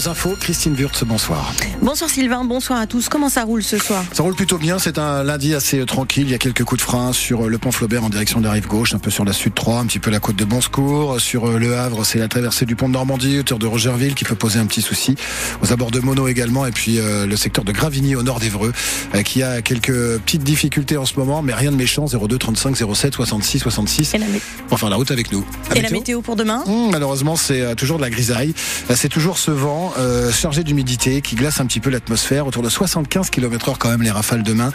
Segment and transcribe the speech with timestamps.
[0.00, 0.36] vos infos.
[0.40, 1.52] Christine Wurtz, bonsoir.
[1.82, 3.08] Bonsoir Sylvain, bonsoir à tous.
[3.08, 4.02] Comment ça roule ce soir?
[4.12, 4.78] Ça roule plutôt bien.
[4.78, 6.24] C'est un lundi assez tranquille.
[6.24, 8.52] Il y a quelques coups de frein sur le pont Flaubert en direction de la
[8.52, 11.20] rive gauche, un peu sur la Sud 3, un petit peu la côte de Bonsecours.
[11.20, 14.34] Sur le Havre, c'est la traversée du pont de Normandie, hauteur de Rogerville, qui peut
[14.34, 15.16] poser un petit souci.
[15.62, 16.64] Aux abords de Mono également.
[16.66, 18.72] Et puis euh, le secteur de Gravigny au nord d'Evreux,
[19.14, 22.06] euh, qui a quelques petites difficultés en ce moment, mais rien de méchant.
[22.06, 24.14] 02 35 07 66 66.
[24.70, 25.44] Enfin, la route avec nous.
[25.74, 26.64] Et la météo pour demain?
[26.66, 28.54] Mmh, Malheureusement, c'est euh, toujours de la grisaille.
[28.94, 32.46] C'est toujours ce vent euh, chargé d'humidité qui glace un petit peu l'atmosphère.
[32.46, 34.72] Autour de 75 km/h quand même les rafales demain.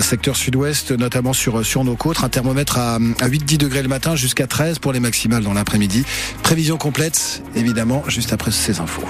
[0.00, 2.22] Secteur sud-ouest, notamment sur, sur nos côtes.
[2.22, 6.04] Un thermomètre à, à 8-10 degrés le matin jusqu'à 13 pour les maximales dans l'après-midi.
[6.42, 9.04] Prévision complète, évidemment, juste après ces infos.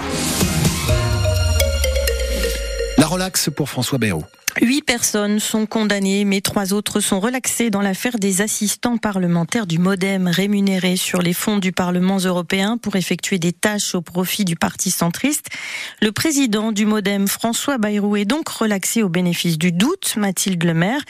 [2.96, 4.24] La relaxe pour François Bayrou.
[4.60, 9.78] Huit personnes sont condamnées, mais trois autres sont relaxées dans l'affaire des assistants parlementaires du
[9.78, 14.56] Modem rémunérés sur les fonds du Parlement européen pour effectuer des tâches au profit du
[14.56, 15.46] parti centriste.
[16.02, 21.02] Le président du Modem, François Bayrou, est donc relaxé au bénéfice du doute, Mathilde Lemaire.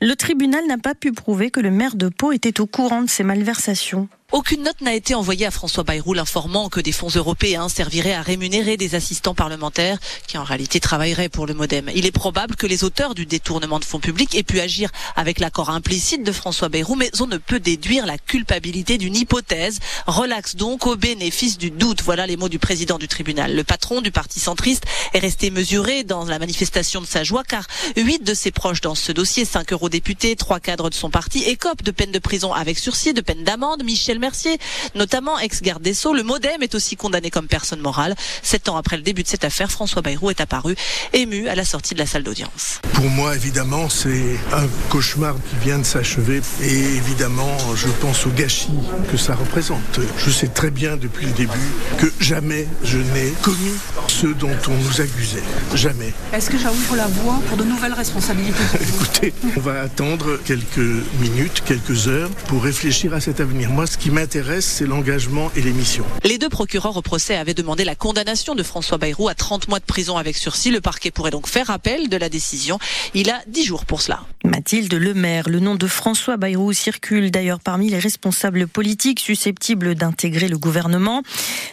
[0.00, 3.08] Le tribunal n'a pas pu prouver que le maire de Pau était au courant de
[3.08, 4.08] ces malversations.
[4.32, 8.22] Aucune note n'a été envoyée à François Bayrou l'informant que des fonds européens serviraient à
[8.22, 11.88] rémunérer des assistants parlementaires qui en réalité travailleraient pour le Modem.
[11.94, 15.38] Il est probable que les auteurs du détournement de fonds publics aient pu agir avec
[15.38, 19.78] l'accord implicite de François Bayrou, mais on ne peut déduire la culpabilité d'une hypothèse.
[20.08, 22.02] Relaxe donc au bénéfice du doute.
[22.02, 23.54] Voilà les mots du président du tribunal.
[23.54, 27.64] Le patron du parti centriste est resté mesuré dans la manifestation de sa joie car
[27.96, 31.84] huit de ses proches dans ce dossier, cinq eurodéputés, trois cadres de son parti, écopent
[31.84, 33.84] de peine de prison avec sursis, de peine d'amende.
[34.18, 34.58] Mercier,
[34.94, 36.14] notamment ex-garde des Sceaux.
[36.14, 38.14] Le Modem est aussi condamné comme personne morale.
[38.42, 40.74] Sept ans après le début de cette affaire, François Bayrou est apparu
[41.12, 42.80] ému à la sortie de la salle d'audience.
[42.94, 46.40] Pour moi, évidemment, c'est un cauchemar qui vient de s'achever.
[46.62, 48.68] Et évidemment, je pense au gâchis
[49.10, 50.00] que ça représente.
[50.18, 53.72] Je sais très bien depuis le début que jamais je n'ai commis
[54.16, 55.42] ce dont on nous accusait.
[55.74, 56.14] Jamais.
[56.32, 60.78] Est-ce que ça ouvre la voie pour de nouvelles responsabilités Écoutez, on va attendre quelques
[61.20, 63.68] minutes, quelques heures pour réfléchir à cet avenir.
[63.68, 66.06] Moi, ce qui m'intéresse, c'est l'engagement et les missions.
[66.24, 69.80] Les deux procureurs au procès avaient demandé la condamnation de François Bayrou à 30 mois
[69.80, 70.70] de prison avec sursis.
[70.70, 72.78] Le parquet pourrait donc faire appel de la décision.
[73.12, 74.20] Il a 10 jours pour cela.
[74.46, 80.46] Mathilde Lemaire, le nom de François Bayrou circule d'ailleurs parmi les responsables politiques susceptibles d'intégrer
[80.46, 81.22] le gouvernement.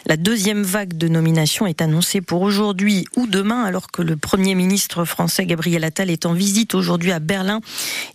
[0.06, 4.56] La deuxième vague de nomination est annoncée pour aujourd'hui ou demain, alors que le Premier
[4.56, 7.60] ministre français Gabriel Attal est en visite aujourd'hui à Berlin.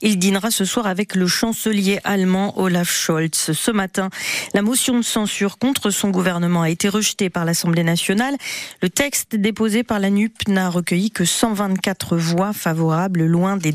[0.02, 3.54] Il dînera ce soir avec le chancelier allemand Olaf Scholz.
[3.54, 4.10] Ce matin,
[4.54, 8.36] la motion de censure contre son gouvernement a été rejetée par l'Assemblée nationale.
[8.82, 13.72] Le texte déposé par la NUP n'a recueilli que 124 voix favorables, loin des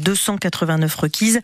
[0.79, 1.41] 289 requises.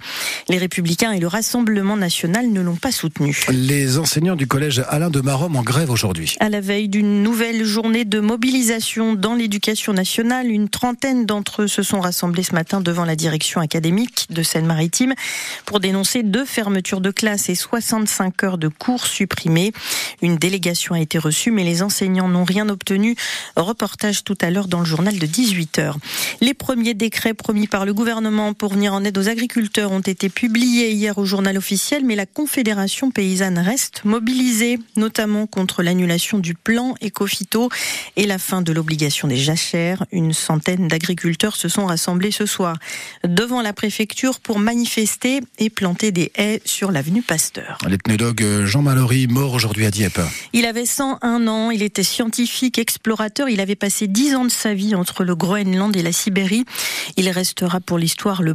[0.49, 3.45] Les Républicains et le Rassemblement national ne l'ont pas soutenu.
[3.51, 6.37] Les enseignants du collège Alain de Marom en grève aujourd'hui.
[6.41, 11.69] À la veille d'une nouvelle journée de mobilisation dans l'éducation nationale, une trentaine d'entre eux
[11.69, 15.15] se sont rassemblés ce matin devant la direction académique de Seine-Maritime
[15.67, 19.73] pour dénoncer deux fermetures de classes et 65 heures de cours supprimés.
[20.23, 23.17] Une délégation a été reçue, mais les enseignants n'ont rien obtenu.
[23.57, 25.95] Reportage tout à l'heure dans le journal de 18h.
[26.41, 30.29] Les premiers décrets promis par le gouvernement pour venir en aide aux agriculteurs ont été
[30.29, 36.55] publiés hier au journal officiel, mais la Confédération paysanne reste mobilisée, notamment contre l'annulation du
[36.55, 37.69] plan Ecofito
[38.17, 40.05] et la fin de l'obligation des jachères.
[40.13, 42.77] Une centaine d'agriculteurs se sont rassemblés ce soir
[43.25, 47.79] devant la préfecture pour manifester et planter des haies sur l'avenue Pasteur.
[47.89, 50.21] L'ethnologue Jean Mallory, mort aujourd'hui à Dieppe.
[50.53, 54.75] Il avait 101 ans, il était scientifique, explorateur, il avait passé 10 ans de sa
[54.75, 56.65] vie entre le Groenland et la Sibérie.
[57.17, 58.55] Il restera pour l'histoire le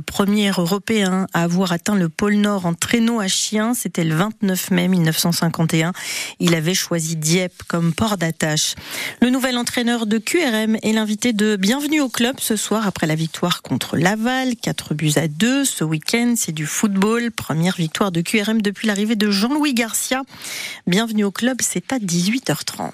[0.60, 3.74] européen à avoir atteint le pôle Nord en traîneau à chien.
[3.74, 5.94] C'était le 29 mai 1951.
[6.40, 8.76] Il avait choisi Dieppe comme port d'attache.
[9.22, 13.16] Le nouvel entraîneur de QRM est l'invité de Bienvenue au club ce soir après la
[13.16, 15.66] victoire contre Laval, 4 buts à 2.
[15.66, 17.32] Ce week-end, c'est du football.
[17.32, 20.24] Première victoire de QRM depuis l'arrivée de Jean-Louis Garcia.
[20.88, 22.92] Bienvenue au club, c'est à 18h30.